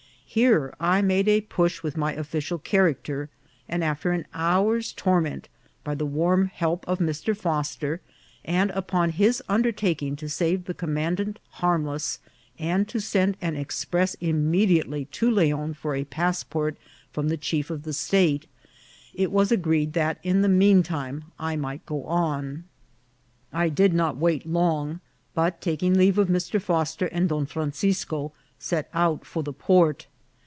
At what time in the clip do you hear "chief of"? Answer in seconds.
17.35-17.83